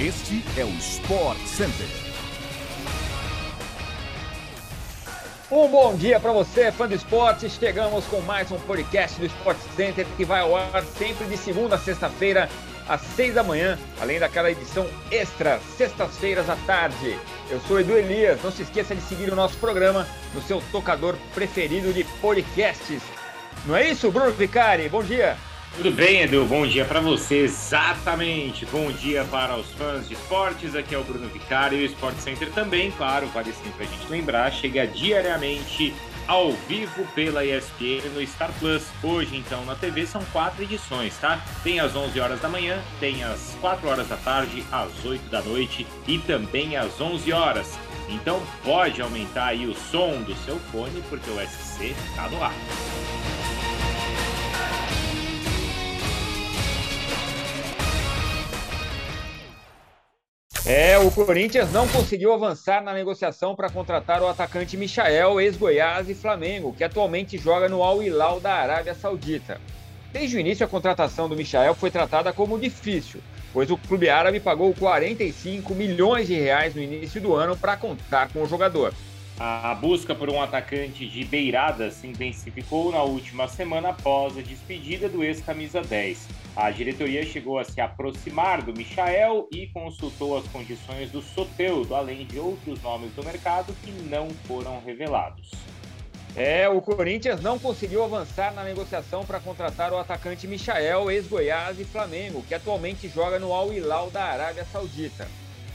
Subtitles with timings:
[0.00, 1.86] Este é o Sport Center.
[5.52, 7.50] Um bom dia para você, fã do esporte.
[7.50, 11.74] Chegamos com mais um podcast do Sport Center que vai ao ar sempre de segunda
[11.74, 12.48] a sexta-feira,
[12.88, 17.18] às seis da manhã, além daquela edição extra, sextas-feiras à tarde.
[17.50, 18.42] Eu sou Edu Elias.
[18.42, 23.02] Não se esqueça de seguir o nosso programa no seu tocador preferido de podcasts.
[23.66, 24.88] Não é isso, Bruno Vicari?
[24.88, 25.36] Bom dia.
[25.76, 26.44] Tudo bem, Edu?
[26.44, 28.66] Bom dia para você, exatamente.
[28.66, 30.74] Bom dia para os fãs de esportes.
[30.74, 34.10] Aqui é o Bruno Vicari e o Sport Center também, claro, vale sempre a gente
[34.10, 35.94] lembrar, chega diariamente
[36.26, 38.82] ao vivo pela ESPN no Star Plus.
[39.02, 41.42] Hoje, então, na TV são quatro edições, tá?
[41.62, 45.40] Tem às 11 horas da manhã, tem às 4 horas da tarde, às 8 da
[45.40, 47.78] noite e também às 11 horas.
[48.08, 52.54] Então pode aumentar aí o som do seu fone porque o SC está no ar.
[60.72, 66.14] É, o Corinthians não conseguiu avançar na negociação para contratar o atacante Michael, ex-Goiás e
[66.14, 69.60] Flamengo, que atualmente joga no Al Hilal da Arábia Saudita.
[70.12, 73.20] Desde o início, a contratação do Michael foi tratada como difícil,
[73.52, 78.28] pois o clube árabe pagou 45 milhões de reais no início do ano para contar
[78.32, 78.94] com o jogador.
[79.42, 85.08] A busca por um atacante de beirada se intensificou na última semana após a despedida
[85.08, 86.28] do ex-camisa 10.
[86.54, 92.26] A diretoria chegou a se aproximar do Michael e consultou as condições do Soteudo, além
[92.26, 95.50] de outros nomes do mercado que não foram revelados.
[96.36, 101.84] É, o Corinthians não conseguiu avançar na negociação para contratar o atacante Michael, ex-Goiás e
[101.86, 105.26] Flamengo, que atualmente joga no Al Hilal da Arábia Saudita.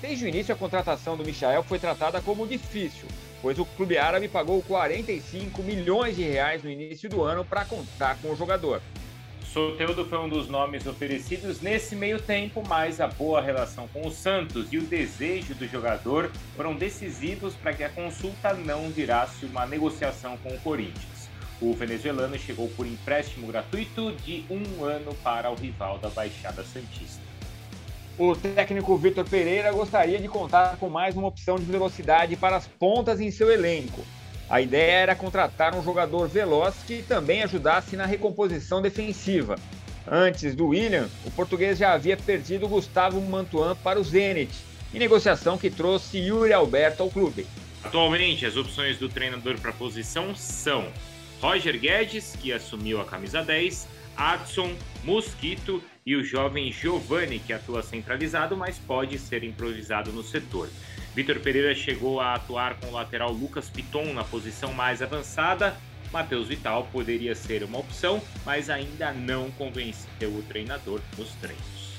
[0.00, 3.08] Desde o início, a contratação do Michael foi tratada como difícil,
[3.40, 8.16] pois o clube árabe pagou 45 milhões de reais no início do ano para contar
[8.20, 8.80] com o jogador.
[9.52, 14.10] Soteudo foi um dos nomes oferecidos nesse meio tempo, mas a boa relação com o
[14.10, 19.64] Santos e o desejo do jogador foram decisivos para que a consulta não virasse uma
[19.64, 21.30] negociação com o Corinthians.
[21.60, 27.27] O venezuelano chegou por empréstimo gratuito de um ano para o rival da Baixada Santista.
[28.18, 32.66] O técnico Vitor Pereira gostaria de contar com mais uma opção de velocidade para as
[32.66, 34.04] pontas em seu elenco.
[34.50, 39.54] A ideia era contratar um jogador veloz que também ajudasse na recomposição defensiva.
[40.04, 44.52] Antes do William, o português já havia perdido Gustavo Mantuan para o Zenit,
[44.92, 47.46] em negociação que trouxe Yuri Alberto ao clube.
[47.84, 50.88] Atualmente, as opções do treinador para a posição são
[51.40, 53.86] Roger Guedes, que assumiu a camisa 10,
[54.16, 54.72] Adson,
[55.04, 60.70] Mosquito e o jovem Giovanni, que atua centralizado, mas pode ser improvisado no setor.
[61.14, 65.76] Vitor Pereira chegou a atuar com o lateral Lucas Piton na posição mais avançada.
[66.10, 71.98] Matheus Vital poderia ser uma opção, mas ainda não convenceu o treinador nos treinos.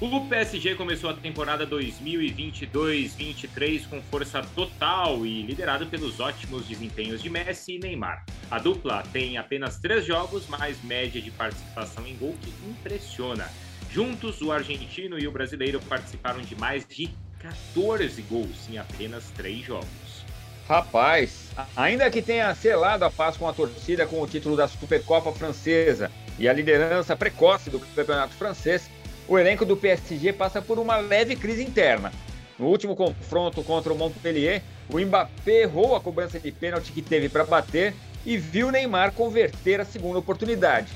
[0.00, 7.30] O PSG começou a temporada 2022-23 com força total e liderado pelos ótimos desempenhos de
[7.30, 8.26] Messi e Neymar.
[8.50, 13.48] A dupla tem apenas três jogos, mas média de participação em gol que impressiona.
[13.90, 19.64] Juntos, o argentino e o brasileiro participaram de mais de 14 gols em apenas três
[19.64, 20.24] jogos.
[20.68, 25.30] Rapaz, ainda que tenha selado a paz com a torcida com o título da Supercopa
[25.32, 28.90] Francesa e a liderança precoce do campeonato francês,
[29.28, 32.10] o elenco do PSG passa por uma leve crise interna.
[32.58, 37.28] No último confronto contra o Montpellier, o Mbappé errou a cobrança de pênalti que teve
[37.28, 40.88] para bater e viu Neymar converter a segunda oportunidade.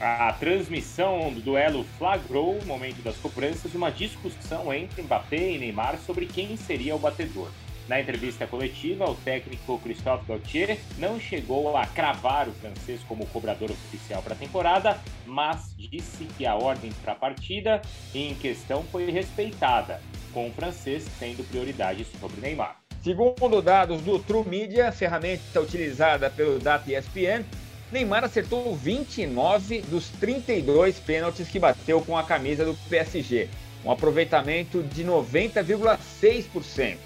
[0.00, 5.98] A transmissão do duelo flagrou, no momento das cobranças, uma discussão entre Mbappé e Neymar
[5.98, 7.50] sobre quem seria o batedor.
[7.86, 13.70] Na entrevista coletiva, o técnico Christophe Gauthier não chegou a cravar o francês como cobrador
[13.70, 17.82] oficial para a temporada, mas disse que a ordem para a partida
[18.14, 20.00] em questão foi respeitada,
[20.32, 22.79] com o francês tendo prioridade sobre Neymar.
[23.02, 27.46] Segundo dados do True Media, ferramenta utilizada pelo Data ESPN,
[27.90, 33.48] Neymar acertou 29 dos 32 pênaltis que bateu com a camisa do PSG,
[33.82, 36.98] um aproveitamento de 90,6%.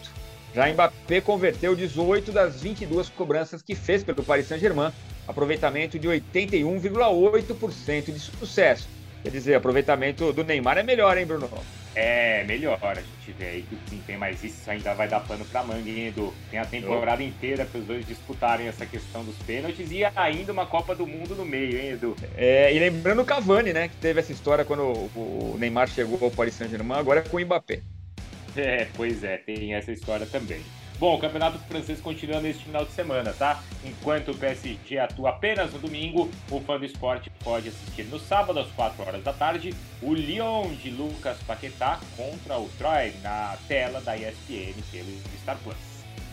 [0.52, 4.90] Já Mbappé converteu 18 das 22 cobranças que fez pelo Paris Saint-Germain,
[5.28, 8.88] aproveitamento de 81,8% de sucesso.
[9.22, 11.48] Quer dizer, aproveitamento do Neymar é melhor, hein, Bruno?
[11.94, 12.78] É, melhor.
[12.82, 15.88] A gente vê aí que o desempenho, mas isso ainda vai dar pano pra manga,
[15.88, 16.34] hein, Edu?
[16.50, 20.66] Tem a temporada inteira para os dois disputarem essa questão dos pênaltis e ainda uma
[20.66, 22.16] Copa do Mundo no meio, hein, Edu?
[22.36, 26.30] É, e lembrando o Cavani, né, que teve essa história quando o Neymar chegou ao
[26.30, 27.80] Paris Saint-Germain, agora é com o Mbappé.
[28.56, 30.60] É, pois é, tem essa história também.
[30.96, 33.60] Bom, o campeonato francês continua neste final de semana, tá?
[33.84, 38.60] Enquanto o PSG atua apenas no domingo, o fã do esporte pode assistir no sábado
[38.60, 44.00] às 4 horas da tarde o Lyon de Lucas Paquetá contra o Troy na tela
[44.00, 45.76] da ESPN pelo Star Plus.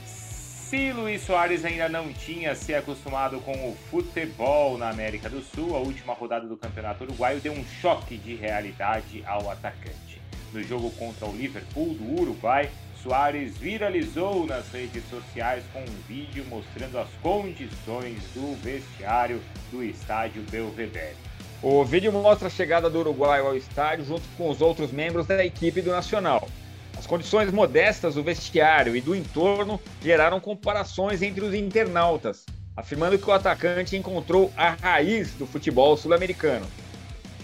[0.05, 5.75] Se Luiz Soares ainda não tinha se acostumado com o futebol na América do Sul,
[5.75, 10.21] a última rodada do Campeonato Uruguaio deu um choque de realidade ao atacante.
[10.53, 12.69] No jogo contra o Liverpool do Uruguai,
[13.03, 20.43] Soares viralizou nas redes sociais com um vídeo mostrando as condições do vestiário do estádio
[20.51, 21.15] Belvedere.
[21.63, 25.43] O vídeo mostra a chegada do Uruguai ao estádio junto com os outros membros da
[25.43, 26.47] equipe do Nacional.
[26.95, 32.45] As condições modestas do vestiário e do entorno geraram comparações entre os internautas,
[32.77, 36.67] afirmando que o atacante encontrou a raiz do futebol sul-americano.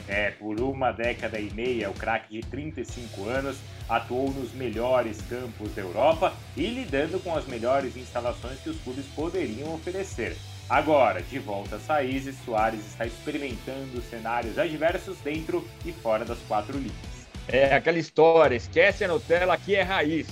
[0.08, 3.58] É, por uma década e meia, o craque de 35 anos
[3.90, 9.06] atuou nos melhores campos da Europa e lidando com as melhores instalações que os clubes
[9.16, 10.36] poderiam oferecer.
[10.70, 16.78] Agora, de volta às raízes, Soares está experimentando cenários adversos dentro e fora das quatro
[16.78, 17.28] linhas.
[17.48, 20.28] É aquela história, esquece a Nutella, aqui é raiz.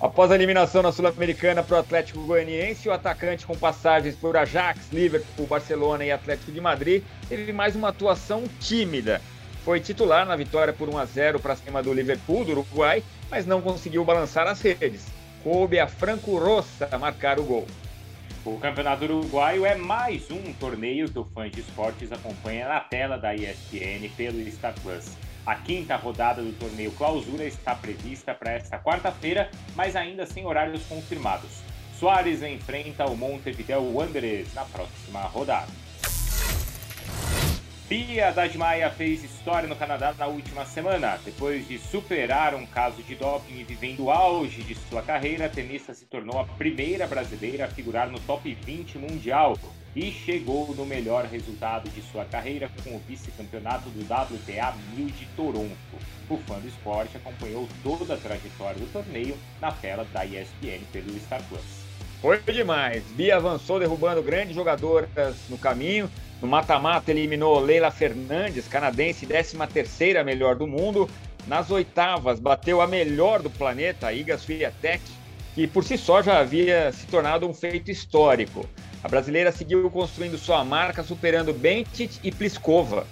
[0.00, 4.90] Após a eliminação na Sul-Americana para o Atlético Goianiense, o atacante com passagens por Ajax,
[4.90, 9.20] Liverpool, Barcelona e Atlético de Madrid teve mais uma atuação tímida.
[9.62, 13.44] Foi titular na vitória por 1 a 0 para cima do Liverpool do Uruguai, mas
[13.44, 15.04] não conseguiu balançar as redes.
[15.44, 17.66] Coube a Franco Rossa marcar o gol.
[18.42, 23.18] O Campeonato Uruguaio é mais um torneio que o fã de esportes acompanha na tela
[23.18, 25.10] da ESPN pelo Star Plus.
[25.46, 30.84] A quinta rodada do torneio Clausura está prevista para esta quarta-feira, mas ainda sem horários
[30.86, 31.50] confirmados.
[31.98, 35.89] Soares enfrenta o Montevideo Wanderers na próxima rodada.
[37.90, 41.18] Bia Dadmaia fez história no Canadá na última semana.
[41.24, 45.48] Depois de superar um caso de doping e vivendo o auge de sua carreira, a
[45.48, 49.58] tenista se tornou a primeira brasileira a figurar no top 20 mundial
[49.96, 55.26] e chegou no melhor resultado de sua carreira com o vice-campeonato do WTA 1000 de
[55.34, 55.76] Toronto.
[56.28, 61.18] O fã do esporte acompanhou toda a trajetória do torneio na tela da ESPN pelo
[61.18, 61.90] Star Plus.
[62.22, 63.02] Foi demais.
[63.16, 65.08] Bia avançou derrubando grandes jogadoras
[65.48, 66.08] no caminho
[66.40, 71.08] no mata-mata, eliminou Leila Fernandes, canadense, 13ª melhor do mundo.
[71.46, 75.02] Nas oitavas, bateu a melhor do planeta, a Iga Swiatek,
[75.54, 78.66] que por si só já havia se tornado um feito histórico.
[79.02, 83.06] A brasileira seguiu construindo sua marca, superando Bentic e Pliskova.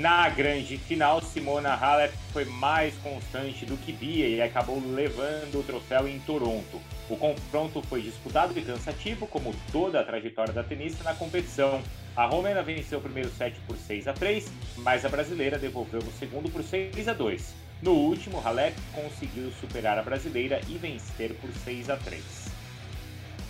[0.00, 5.62] Na grande final, Simona Halep foi mais constante do que Bia e acabou levando o
[5.62, 6.80] troféu em Toronto.
[7.10, 11.82] O confronto foi disputado e cansativo, como toda a trajetória da tenista na competição.
[12.16, 16.18] A romena venceu o primeiro set por 6 a 3, mas a brasileira devolveu o
[16.18, 17.54] segundo por 6 a 2.
[17.82, 22.22] No último, Halep conseguiu superar a brasileira e vencer por 6 a 3.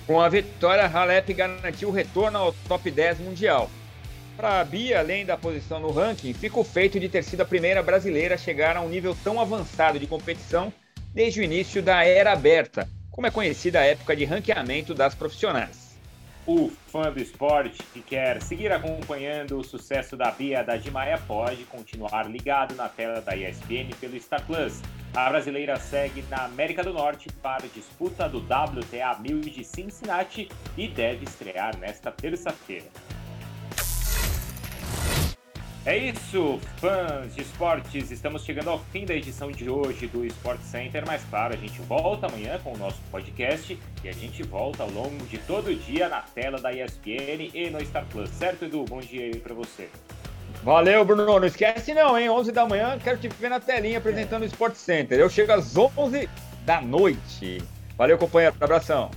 [0.05, 3.71] Com a vitória, Halep garantiu o retorno ao top 10 mundial.
[4.41, 7.45] Para a Bia, além da posição no ranking, fica o feito de ter sido a
[7.45, 10.73] primeira brasileira a chegar a um nível tão avançado de competição
[11.13, 15.95] desde o início da era aberta, como é conhecida a época de ranqueamento das profissionais.
[16.47, 21.65] O fã do esporte que quer seguir acompanhando o sucesso da Bia da Dimaia pode
[21.65, 24.81] continuar ligado na tela da ESPN pelo Star Plus.
[25.15, 30.49] A brasileira segue na América do Norte para a disputa do WTA 1000 de Cincinnati
[30.79, 32.87] e deve estrear nesta terça-feira.
[35.87, 38.11] É isso, fãs de esportes.
[38.11, 41.81] Estamos chegando ao fim da edição de hoje do Sport Center, mas claro, a gente
[41.81, 45.75] volta amanhã com o nosso podcast e a gente volta ao longo de todo o
[45.75, 48.29] dia na tela da ESPN e no Star Plus.
[48.29, 48.85] Certo, Edu?
[48.85, 49.89] Bom dia aí para você.
[50.63, 51.25] Valeu, Bruno.
[51.25, 52.29] Não esquece não, hein?
[52.29, 55.19] 11 da manhã, quero te ver na telinha apresentando o Sport Center.
[55.19, 56.29] Eu chego às 11
[56.67, 57.63] da noite.
[57.97, 58.55] Valeu, companheiro.
[58.61, 59.11] Abração.